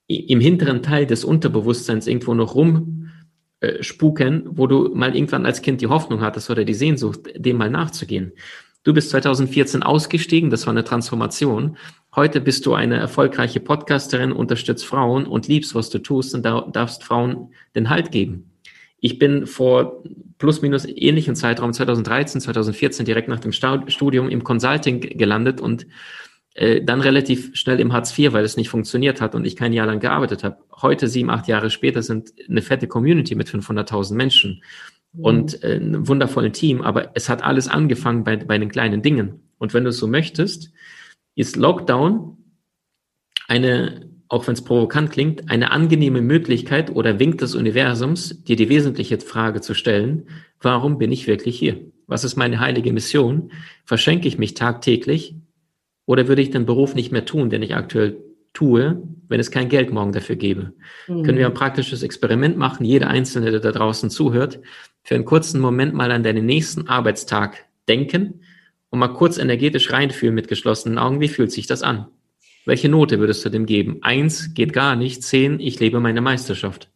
[0.07, 5.87] im hinteren Teil des Unterbewusstseins irgendwo noch rumspuken, wo du mal irgendwann als Kind die
[5.87, 8.33] Hoffnung hattest oder die Sehnsucht, dem mal nachzugehen.
[8.83, 11.77] Du bist 2014 ausgestiegen, das war eine Transformation.
[12.13, 17.05] Heute bist du eine erfolgreiche Podcasterin, unterstützt Frauen und liebst, was du tust und darfst
[17.05, 18.51] Frauen den Halt geben.
[19.03, 20.01] Ich bin vor
[20.37, 25.85] plus minus ähnlichen Zeitraum 2013, 2014 direkt nach dem Studium im Consulting gelandet und
[26.53, 29.73] äh, dann relativ schnell im Hartz IV, weil es nicht funktioniert hat und ich kein
[29.73, 30.55] Jahr lang gearbeitet habe.
[30.81, 34.63] Heute, sieben, acht Jahre später, sind eine fette Community mit 500.000 Menschen
[35.17, 39.41] und äh, einem wundervollen Team, aber es hat alles angefangen bei, bei den kleinen Dingen.
[39.57, 40.71] Und wenn du es so möchtest,
[41.35, 42.37] ist Lockdown
[43.49, 48.69] eine, auch wenn es provokant klingt, eine angenehme Möglichkeit oder Wink des Universums, dir die
[48.69, 50.27] wesentliche Frage zu stellen,
[50.61, 51.79] warum bin ich wirklich hier?
[52.07, 53.51] Was ist meine heilige Mission?
[53.85, 55.35] Verschenke ich mich tagtäglich
[56.05, 58.17] oder würde ich den Beruf nicht mehr tun, den ich aktuell
[58.53, 60.73] tue, wenn es kein Geld morgen dafür gäbe?
[61.07, 61.23] Mhm.
[61.23, 64.59] Können wir ein praktisches Experiment machen, jeder Einzelne, der da draußen zuhört,
[65.03, 68.41] für einen kurzen Moment mal an deinen nächsten Arbeitstag denken
[68.89, 72.07] und mal kurz energetisch reinfühlen mit geschlossenen Augen, wie fühlt sich das an?
[72.65, 73.97] Welche Note würdest du dem geben?
[74.01, 76.89] Eins geht gar nicht, zehn, ich lebe meine Meisterschaft.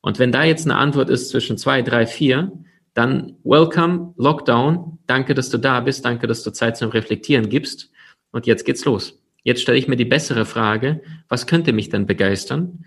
[0.00, 2.52] Und wenn da jetzt eine Antwort ist zwischen zwei, drei, vier,
[2.94, 7.90] dann welcome, Lockdown, danke, dass du da bist, danke, dass du Zeit zum Reflektieren gibst.
[8.32, 9.18] Und jetzt geht's los.
[9.42, 12.84] Jetzt stelle ich mir die bessere Frage, was könnte mich denn begeistern?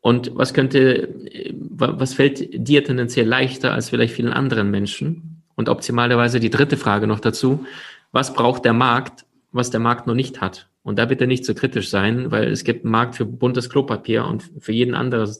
[0.00, 1.14] Und was könnte,
[1.50, 5.42] was fällt dir tendenziell leichter als vielleicht vielen anderen Menschen?
[5.54, 7.66] Und optimalerweise die dritte Frage noch dazu,
[8.12, 10.67] was braucht der Markt, was der Markt noch nicht hat?
[10.88, 14.24] Und da bitte nicht zu kritisch sein, weil es gibt einen Markt für buntes Klopapier
[14.24, 15.30] und für jeden anderen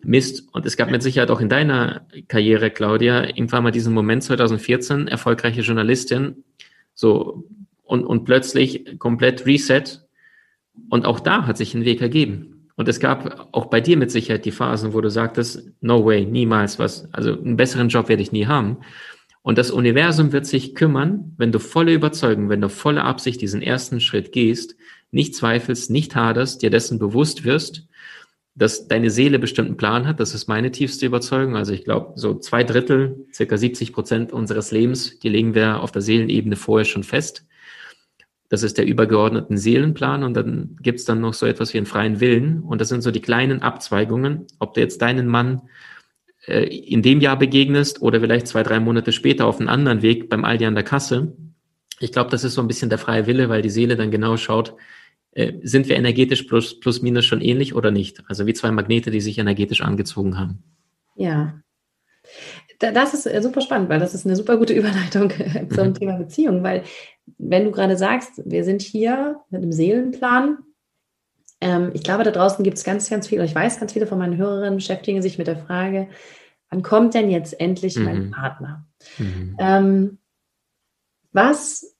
[0.00, 0.48] Mist.
[0.52, 5.06] Und es gab mit Sicherheit auch in deiner Karriere, Claudia, irgendwann mal diesen Moment 2014,
[5.06, 6.42] erfolgreiche Journalistin,
[6.94, 7.44] so,
[7.84, 9.84] und, und plötzlich komplett Reset.
[10.88, 12.68] Und auch da hat sich ein Weg ergeben.
[12.74, 16.26] Und es gab auch bei dir mit Sicherheit die Phasen, wo du sagtest, no way,
[16.26, 18.78] niemals was, also einen besseren Job werde ich nie haben.
[19.42, 23.60] Und das Universum wird sich kümmern, wenn du volle Überzeugung, wenn du volle Absicht diesen
[23.60, 24.76] ersten Schritt gehst,
[25.10, 27.86] nicht zweifelst, nicht haderst, dir dessen bewusst wirst,
[28.54, 30.20] dass deine Seele bestimmten Plan hat.
[30.20, 31.56] Das ist meine tiefste Überzeugung.
[31.56, 35.90] Also ich glaube, so zwei Drittel, circa 70 Prozent unseres Lebens, die legen wir auf
[35.90, 37.44] der Seelenebene vorher schon fest.
[38.48, 42.20] Das ist der übergeordneten Seelenplan und dann gibt's dann noch so etwas wie einen freien
[42.20, 45.62] Willen und das sind so die kleinen Abzweigungen, ob du jetzt deinen Mann
[46.46, 50.28] äh, in dem Jahr begegnest oder vielleicht zwei, drei Monate später auf einem anderen Weg
[50.28, 51.36] beim Aldi an der Kasse.
[52.00, 54.36] Ich glaube, das ist so ein bisschen der freie Wille, weil die Seele dann genau
[54.36, 54.74] schaut,
[55.32, 58.22] äh, sind wir energetisch plus, plus minus schon ähnlich oder nicht?
[58.28, 60.62] Also wie zwei Magnete, die sich energetisch angezogen haben.
[61.14, 61.62] Ja,
[62.78, 65.32] das ist äh, super spannend, weil das ist eine super gute Überleitung
[65.70, 65.94] zum mhm.
[65.94, 66.82] Thema Beziehung, weil
[67.38, 70.58] wenn du gerade sagst, wir sind hier mit einem Seelenplan,
[71.62, 74.18] ähm, ich glaube, da draußen gibt es ganz, ganz viele, ich weiß, ganz viele von
[74.18, 76.08] meinen Hörerinnen beschäftigen sich mit der Frage,
[76.70, 78.04] wann kommt denn jetzt endlich mhm.
[78.04, 78.84] mein Partner?
[79.16, 79.56] Mhm.
[79.60, 80.18] Ähm,
[81.32, 81.96] was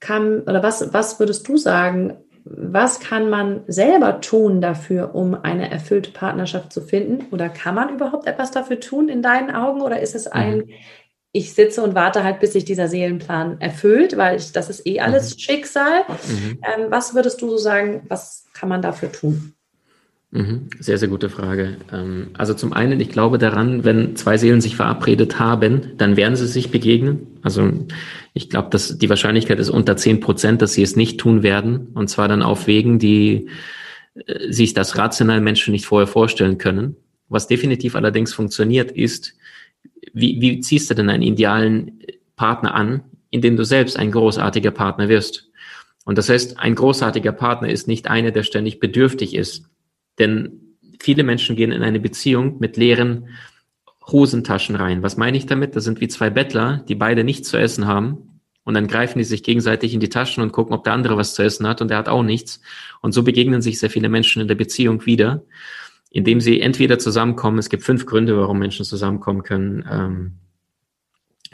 [0.00, 5.70] kann oder was, was würdest du sagen, was kann man selber tun dafür, um eine
[5.70, 7.26] erfüllte Partnerschaft zu finden?
[7.30, 9.82] Oder kann man überhaupt etwas dafür tun in deinen Augen?
[9.82, 10.70] Oder ist es ein, mhm.
[11.32, 15.00] Ich sitze und warte halt, bis sich dieser Seelenplan erfüllt, weil ich, das ist eh
[15.00, 15.38] alles mhm.
[15.40, 16.02] Schicksal?
[16.08, 16.58] Mhm.
[16.62, 19.54] Ähm, was würdest du so sagen, was kann man dafür tun?
[20.30, 20.68] Mhm.
[20.78, 21.76] Sehr, sehr gute Frage.
[21.90, 26.36] Ähm, also zum einen, ich glaube daran, wenn zwei Seelen sich verabredet haben, dann werden
[26.36, 27.26] sie sich begegnen.
[27.42, 27.70] Also
[28.34, 31.88] ich glaube, dass die Wahrscheinlichkeit ist unter zehn Prozent, dass sie es nicht tun werden.
[31.94, 33.48] Und zwar dann auf Wegen, die
[34.14, 36.96] äh, sich das rational Menschen nicht vorher vorstellen können.
[37.28, 39.34] Was definitiv allerdings funktioniert, ist,
[40.12, 42.00] wie, wie ziehst du denn einen idealen
[42.36, 45.50] Partner an, in dem du selbst ein großartiger Partner wirst?
[46.04, 49.66] Und das heißt, ein großartiger Partner ist nicht einer, der ständig bedürftig ist
[50.18, 53.28] denn viele Menschen gehen in eine Beziehung mit leeren
[54.06, 55.02] Hosentaschen rein.
[55.02, 55.76] Was meine ich damit?
[55.76, 58.40] Das sind wie zwei Bettler, die beide nichts zu essen haben.
[58.64, 61.34] Und dann greifen die sich gegenseitig in die Taschen und gucken, ob der andere was
[61.34, 62.60] zu essen hat und der hat auch nichts.
[63.00, 65.42] Und so begegnen sich sehr viele Menschen in der Beziehung wieder,
[66.12, 67.58] indem sie entweder zusammenkommen.
[67.58, 69.84] Es gibt fünf Gründe, warum Menschen zusammenkommen können.
[69.90, 70.32] Ähm,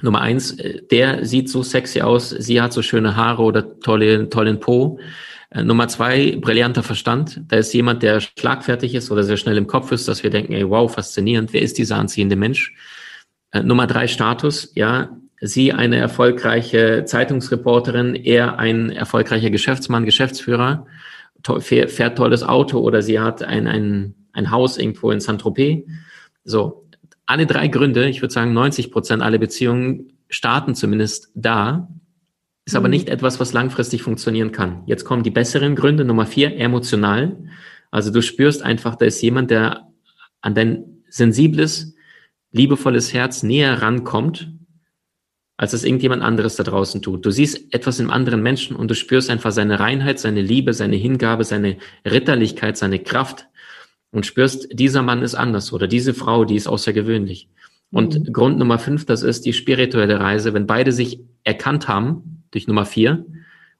[0.02, 4.28] Nummer eins, äh, der sieht so sexy aus, sie hat so schöne Haare oder tolle,
[4.28, 4.98] tollen Po.
[5.50, 7.40] Äh, Nummer zwei, brillanter Verstand.
[7.48, 10.52] Da ist jemand, der schlagfertig ist oder sehr schnell im Kopf ist, dass wir denken,
[10.52, 12.74] ey, wow, faszinierend, wer ist dieser anziehende Mensch?
[13.52, 14.72] Äh, Nummer drei, Status.
[14.74, 20.86] Ja, sie eine erfolgreiche Zeitungsreporterin, er ein erfolgreicher Geschäftsmann, Geschäftsführer,
[21.60, 25.84] fährt tolles Auto oder sie hat ein, ein, ein Haus irgendwo in Saint-Tropez.
[26.44, 26.86] So,
[27.26, 31.88] alle drei Gründe, ich würde sagen 90 Prozent aller Beziehungen starten zumindest da,
[32.64, 32.78] ist mhm.
[32.78, 34.82] aber nicht etwas, was langfristig funktionieren kann.
[34.86, 36.04] Jetzt kommen die besseren Gründe.
[36.04, 37.36] Nummer vier, emotional.
[37.90, 39.88] Also du spürst einfach, da ist jemand, der
[40.40, 41.94] an dein sensibles,
[42.52, 44.52] liebevolles Herz näher rankommt,
[45.56, 47.26] als es irgendjemand anderes da draußen tut.
[47.26, 50.96] Du siehst etwas im anderen Menschen und du spürst einfach seine Reinheit, seine Liebe, seine
[50.96, 53.48] Hingabe, seine Ritterlichkeit, seine Kraft
[54.10, 57.48] und spürst, dieser Mann ist anders oder diese Frau, die ist außergewöhnlich.
[57.90, 58.32] Und mhm.
[58.32, 62.84] Grund Nummer fünf, das ist die spirituelle Reise, wenn beide sich erkannt haben durch Nummer
[62.84, 63.24] vier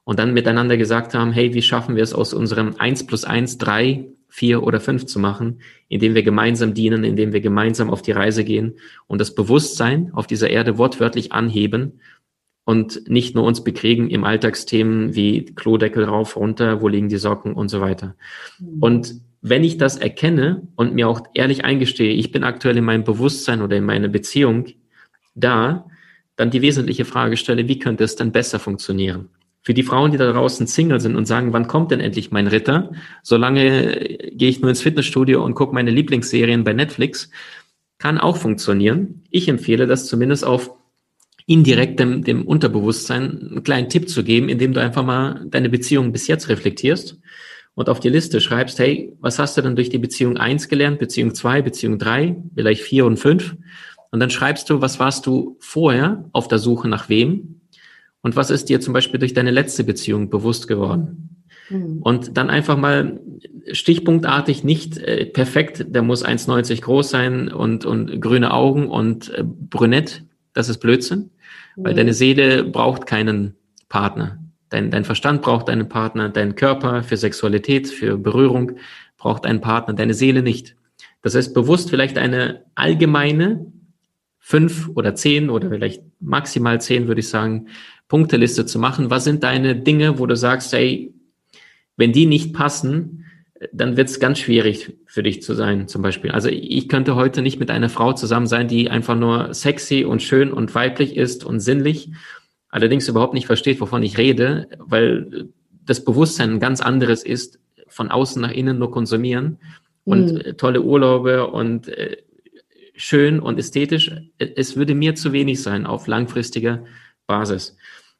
[0.04, 3.58] und dann miteinander gesagt haben, hey, wie schaffen wir es aus unserem eins plus eins
[3.58, 8.12] drei vier oder fünf zu machen, indem wir gemeinsam dienen, indem wir gemeinsam auf die
[8.12, 8.74] Reise gehen
[9.06, 12.00] und das Bewusstsein auf dieser Erde wortwörtlich anheben
[12.64, 17.54] und nicht nur uns bekriegen im Alltagsthemen wie Klodeckel rauf, runter, wo liegen die Socken
[17.54, 18.14] und so weiter.
[18.58, 18.82] Mhm.
[18.82, 23.04] Und wenn ich das erkenne und mir auch ehrlich eingestehe, ich bin aktuell in meinem
[23.04, 24.66] Bewusstsein oder in meiner Beziehung
[25.34, 25.86] da,
[26.36, 29.28] dann die wesentliche Frage stelle, wie könnte es denn besser funktionieren?
[29.62, 32.46] Für die Frauen, die da draußen Single sind und sagen, wann kommt denn endlich mein
[32.46, 32.92] Ritter?
[33.22, 37.30] Solange gehe ich nur ins Fitnessstudio und gucke meine Lieblingsserien bei Netflix.
[37.98, 39.24] Kann auch funktionieren.
[39.30, 40.70] Ich empfehle das zumindest auf
[41.46, 46.28] indirektem dem Unterbewusstsein einen kleinen Tipp zu geben, indem du einfach mal deine Beziehung bis
[46.28, 47.18] jetzt reflektierst
[47.78, 50.98] und auf die Liste schreibst, hey, was hast du denn durch die Beziehung eins gelernt,
[50.98, 53.54] Beziehung zwei, Beziehung drei, vielleicht vier und fünf?
[54.10, 57.60] Und dann schreibst du, was warst du vorher auf der Suche nach wem?
[58.20, 61.44] Und was ist dir zum Beispiel durch deine letzte Beziehung bewusst geworden?
[61.70, 61.98] Mhm.
[62.02, 63.20] Und dann einfach mal
[63.70, 69.44] stichpunktartig nicht äh, perfekt, der muss 1,90 groß sein und, und grüne Augen und äh,
[69.44, 71.30] brünett, das ist Blödsinn,
[71.76, 71.84] mhm.
[71.84, 73.54] weil deine Seele braucht keinen
[73.88, 74.40] Partner.
[74.70, 78.72] Dein, dein Verstand braucht einen Partner, dein Körper für Sexualität, für Berührung
[79.16, 80.76] braucht einen Partner, deine Seele nicht.
[81.22, 83.66] Das heißt, bewusst vielleicht eine allgemeine
[84.38, 87.68] fünf oder zehn oder vielleicht maximal zehn, würde ich sagen,
[88.08, 89.10] Punkteliste zu machen.
[89.10, 91.12] Was sind deine Dinge, wo du sagst, hey,
[91.96, 93.26] wenn die nicht passen,
[93.72, 96.30] dann wird es ganz schwierig für dich zu sein, zum Beispiel.
[96.30, 100.22] Also ich könnte heute nicht mit einer Frau zusammen sein, die einfach nur sexy und
[100.22, 102.10] schön und weiblich ist und sinnlich,
[102.68, 105.48] allerdings überhaupt nicht versteht, wovon ich rede, weil
[105.84, 109.58] das Bewusstsein ein ganz anderes ist, von außen nach innen nur konsumieren
[110.04, 110.56] und mhm.
[110.56, 112.18] tolle Urlaube und äh,
[112.94, 114.10] schön und ästhetisch.
[114.38, 116.84] Es würde mir zu wenig sein auf langfristiger
[117.26, 117.76] Basis.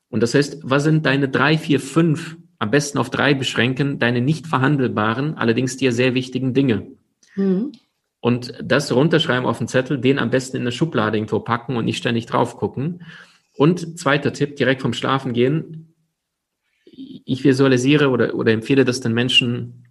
[0.09, 4.21] Und das heißt, was sind deine drei, vier, fünf, am besten auf drei beschränken, deine
[4.21, 6.87] nicht verhandelbaren, allerdings dir sehr wichtigen Dinge?
[7.37, 7.73] Mhm.
[8.21, 11.85] Und das runterschreiben auf den Zettel, den am besten in eine Schublade irgendwo packen und
[11.85, 13.03] nicht ständig drauf gucken.
[13.59, 15.93] Und zweiter Tipp, direkt vom Schlafen gehen.
[16.85, 19.89] Ich visualisiere oder, oder empfehle das den Menschen,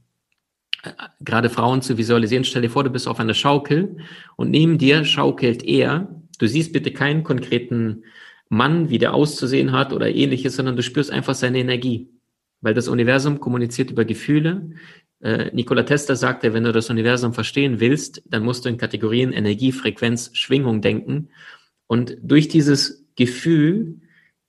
[0.83, 2.45] äh, gerade Frauen zu visualisieren.
[2.45, 3.97] Stell dir vor, du bist auf einer Schaukel
[4.37, 6.07] und neben dir schaukelt er.
[6.39, 8.03] Du siehst bitte keinen konkreten
[8.47, 12.07] Mann, wie der auszusehen hat oder ähnliches, sondern du spürst einfach seine Energie.
[12.61, 14.69] Weil das Universum kommuniziert über Gefühle.
[15.19, 19.33] Äh, Nikola Tesla sagte, wenn du das Universum verstehen willst, dann musst du in Kategorien
[19.33, 21.31] Energie, Frequenz, Schwingung denken.
[21.85, 23.99] Und durch dieses Gefühl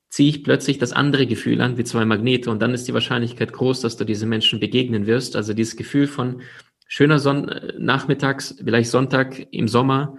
[0.09, 2.51] ziehe ich plötzlich das andere Gefühl an, wie zwei Magnete.
[2.51, 5.37] Und dann ist die Wahrscheinlichkeit groß, dass du diesen Menschen begegnen wirst.
[5.37, 6.41] Also dieses Gefühl von
[6.87, 10.17] schöner Son Nachmittags, vielleicht Sonntag im Sommer,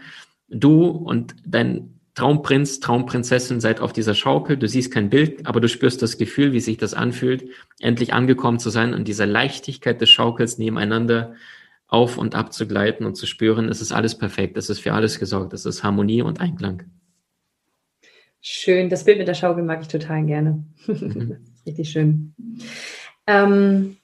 [0.49, 5.69] du und dein Traumprinz, Traumprinzessin seid auf dieser Schaukel, du siehst kein Bild, aber du
[5.69, 7.45] spürst das Gefühl, wie sich das anfühlt,
[7.79, 11.35] endlich angekommen zu sein und dieser Leichtigkeit des Schaukels nebeneinander
[11.87, 14.93] auf und ab zu gleiten und zu spüren, es ist alles perfekt, es ist für
[14.93, 16.83] alles gesorgt, es ist Harmonie und Einklang.
[18.41, 20.63] Schön, das Bild mit der Schaukel mag ich total gerne.
[20.87, 21.45] Mhm.
[21.65, 22.33] Richtig schön.
[23.27, 23.97] Ähm,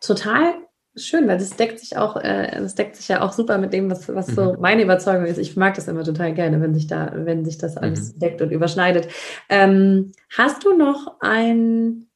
[0.00, 0.54] total
[0.96, 3.90] schön, weil das deckt sich auch, äh, das deckt sich ja auch super mit dem,
[3.90, 4.60] was, was so mhm.
[4.60, 5.38] meine Überzeugung ist.
[5.38, 8.18] Ich mag das immer total gerne, wenn sich da, wenn sich das alles mhm.
[8.18, 9.08] deckt und überschneidet.
[9.48, 12.06] Ähm, hast du noch ein,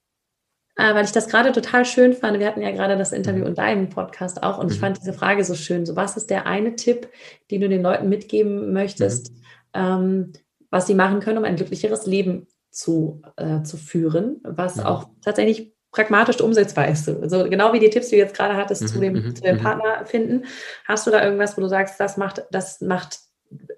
[0.77, 3.49] äh, weil ich das gerade total schön fand, wir hatten ja gerade das Interview mhm.
[3.49, 4.81] in deinem Podcast auch und ich mhm.
[4.81, 5.85] fand diese Frage so schön.
[5.87, 7.09] So, was ist der eine Tipp,
[7.51, 9.43] den du den Leuten mitgeben möchtest, mhm.
[9.75, 10.33] ähm,
[10.71, 15.73] was sie machen können, um ein glücklicheres Leben zu, äh, zu führen, was auch tatsächlich
[15.93, 17.09] pragmatisch umsetzbar ist.
[17.09, 19.43] Also genau wie die Tipps, die du jetzt gerade hattest mhm, zu dem, mhm, zu
[19.43, 19.63] dem mhm.
[19.63, 20.45] Partner finden,
[20.85, 23.21] hast du da irgendwas, wo du sagst, das macht, das macht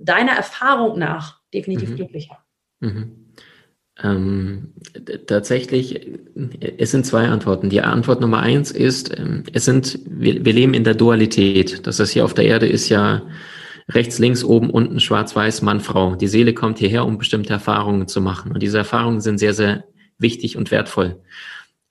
[0.01, 1.97] deiner Erfahrung nach definitiv mhm.
[1.97, 2.39] glücklicher?
[2.81, 3.29] Mhm.
[4.03, 4.75] Ähm,
[5.27, 6.09] tatsächlich,
[6.77, 7.69] es sind zwei Antworten.
[7.69, 11.87] Die Antwort Nummer eins ist, ähm, es sind, wir, wir leben in der Dualität.
[11.87, 13.23] Das heißt, hier auf der Erde ist ja
[13.89, 16.15] rechts, links, oben, unten, schwarz, weiß, Mann, Frau.
[16.17, 18.53] Die Seele kommt hierher, um bestimmte Erfahrungen zu machen.
[18.53, 19.85] Und diese Erfahrungen sind sehr, sehr
[20.19, 21.21] wichtig und wertvoll.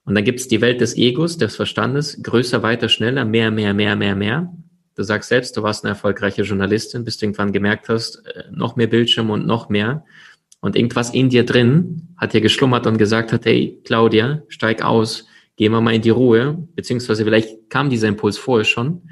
[0.05, 3.73] Und dann gibt es die Welt des Egos, des Verstandes, größer, weiter, schneller, mehr, mehr,
[3.73, 4.53] mehr, mehr, mehr.
[4.95, 8.75] Du sagst selbst, du warst eine erfolgreiche Journalistin, bis du irgendwann gemerkt hast, äh, noch
[8.75, 10.05] mehr Bildschirm und noch mehr.
[10.59, 15.27] Und irgendwas in dir drin hat dir geschlummert und gesagt hat, hey, Claudia, steig aus,
[15.55, 19.09] geh mal mal in die Ruhe, beziehungsweise vielleicht kam dieser Impuls vorher schon.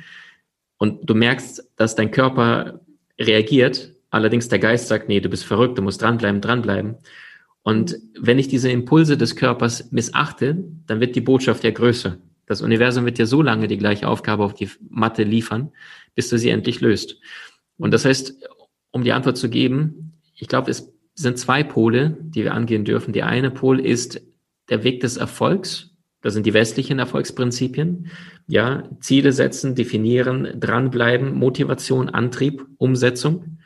[0.78, 2.82] Und du merkst, dass dein Körper
[3.20, 6.98] reagiert, allerdings der Geist sagt, nee, du bist verrückt, du musst dranbleiben, dranbleiben.
[7.64, 12.18] Und wenn ich diese Impulse des Körpers missachte, dann wird die Botschaft ja größer.
[12.46, 15.72] Das Universum wird ja so lange die gleiche Aufgabe auf die Matte liefern,
[16.14, 17.20] bis du sie endlich löst.
[17.78, 18.36] Und das heißt,
[18.92, 23.14] um die Antwort zu geben, ich glaube, es sind zwei Pole, die wir angehen dürfen.
[23.14, 24.22] Der eine Pol ist
[24.70, 25.95] der Weg des Erfolgs.
[26.26, 28.10] Das sind die westlichen Erfolgsprinzipien.
[28.48, 33.60] Ja, Ziele setzen, definieren, dranbleiben, Motivation, Antrieb, Umsetzung.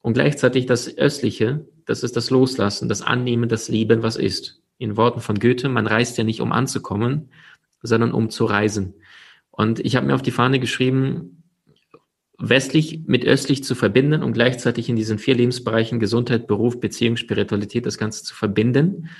[0.00, 4.62] Und gleichzeitig das östliche, das ist das Loslassen, das Annehmen, das Lieben, was ist.
[4.78, 7.28] In Worten von Goethe, man reist ja nicht, um anzukommen,
[7.82, 8.94] sondern um zu reisen.
[9.50, 11.42] Und ich habe mir auf die Fahne geschrieben,
[12.38, 17.84] westlich mit östlich zu verbinden und gleichzeitig in diesen vier Lebensbereichen Gesundheit, Beruf, Beziehung, Spiritualität
[17.84, 19.10] das Ganze zu verbinden,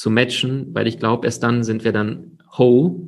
[0.00, 3.06] zu matchen, weil ich glaube, erst dann sind wir dann whole,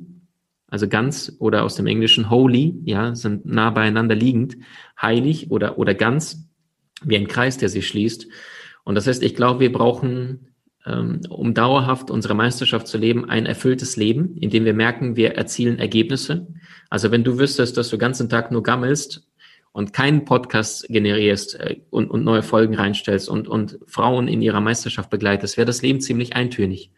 [0.66, 4.58] also ganz oder aus dem Englischen holy, ja, sind nah beieinander liegend,
[5.00, 6.50] heilig oder, oder ganz,
[7.02, 8.26] wie ein Kreis, der sich schließt.
[8.84, 10.48] Und das heißt, ich glaube, wir brauchen
[10.84, 15.34] ähm, um dauerhaft unsere Meisterschaft zu leben, ein erfülltes Leben, in dem wir merken, wir
[15.34, 16.46] erzielen Ergebnisse.
[16.90, 19.26] Also wenn du wüsstest, dass du den ganzen Tag nur gammelst
[19.72, 24.60] und keinen Podcast generierst äh, und, und neue Folgen reinstellst und, und Frauen in ihrer
[24.60, 26.90] Meisterschaft begleitest, wäre das Leben ziemlich eintönig.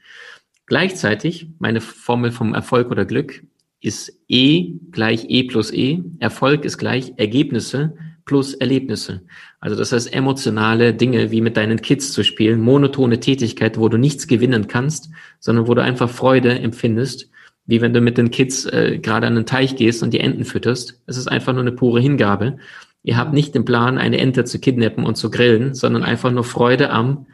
[0.67, 3.45] Gleichzeitig, meine Formel vom Erfolg oder Glück
[3.81, 6.03] ist E gleich E plus E.
[6.19, 9.23] Erfolg ist gleich Ergebnisse plus Erlebnisse.
[9.61, 13.99] Also das heißt emotionale Dinge wie mit deinen Kids zu spielen, monotone Tätigkeit, wo du
[13.99, 15.11] nichts gewinnen kannst,
[15.41, 17.31] sondern wo du einfach Freude empfindest,
[17.67, 20.45] wie wenn du mit den Kids äh, gerade an den Teich gehst und die Enten
[20.45, 21.01] fütterst.
[21.07, 22.59] Es ist einfach nur eine pure Hingabe.
[23.03, 26.45] Ihr habt nicht den Plan, eine Ente zu kidnappen und zu grillen, sondern einfach nur
[26.45, 27.27] Freude am,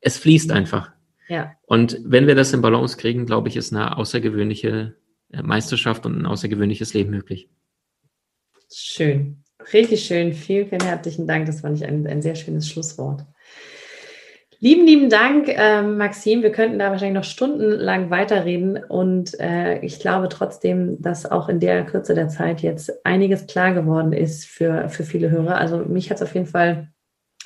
[0.00, 0.92] es fließt einfach.
[1.28, 1.52] Ja.
[1.66, 4.94] Und wenn wir das in Balance kriegen, glaube ich, ist eine außergewöhnliche
[5.32, 7.48] äh, Meisterschaft und ein außergewöhnliches Leben möglich.
[8.72, 9.42] Schön.
[9.72, 10.32] Richtig schön.
[10.32, 11.46] Vielen, vielen herzlichen Dank.
[11.46, 13.24] Das fand ich ein, ein sehr schönes Schlusswort.
[14.58, 16.42] Lieben, lieben Dank, äh, Maxim.
[16.42, 18.82] Wir könnten da wahrscheinlich noch stundenlang weiterreden.
[18.82, 23.74] Und äh, ich glaube trotzdem, dass auch in der Kürze der Zeit jetzt einiges klar
[23.74, 25.58] geworden ist für, für viele Hörer.
[25.58, 26.88] Also mich hat es auf jeden Fall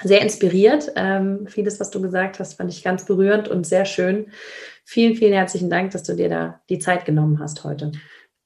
[0.02, 0.92] sehr inspiriert.
[0.94, 4.28] Ähm, vieles, was du gesagt hast, fand ich ganz berührend und sehr schön.
[4.84, 7.92] Vielen, vielen herzlichen Dank, dass du dir da die Zeit genommen hast heute.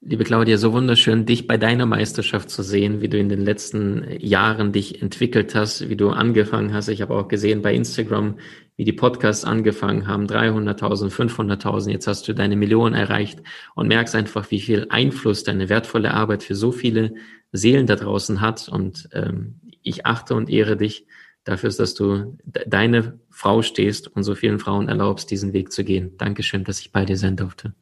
[0.06, 4.04] Liebe Claudia, so wunderschön, dich bei deiner Meisterschaft zu sehen, wie du in den letzten
[4.20, 6.88] Jahren dich entwickelt hast, wie du angefangen hast.
[6.88, 8.38] Ich habe auch gesehen bei Instagram,
[8.76, 11.90] wie die Podcasts angefangen haben, 300.000, 500.000.
[11.90, 13.42] Jetzt hast du deine Millionen erreicht
[13.74, 17.14] und merkst einfach, wie viel Einfluss deine wertvolle Arbeit für so viele
[17.52, 18.68] Seelen da draußen hat.
[18.68, 21.06] Und ähm, ich achte und ehre dich
[21.44, 26.18] dafür, dass du deine Frau stehst und so vielen Frauen erlaubst, diesen Weg zu gehen.
[26.18, 27.72] Dankeschön, dass ich bei dir sein durfte.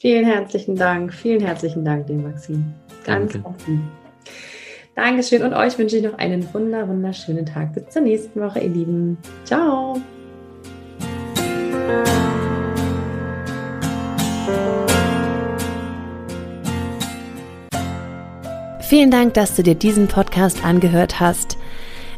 [0.00, 1.12] Vielen herzlichen Dank.
[1.12, 2.72] Vielen herzlichen Dank, dir Maxim.
[3.04, 3.46] Ganz Danke.
[3.46, 3.88] offen.
[4.94, 7.74] Dankeschön und euch wünsche ich noch einen wunder, wunderschönen Tag.
[7.74, 9.18] Bis zur nächsten Woche, ihr Lieben.
[9.44, 10.00] Ciao.
[18.80, 21.58] Vielen Dank, dass du dir diesen Podcast angehört hast.